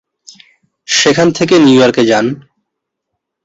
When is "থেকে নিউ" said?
1.37-1.77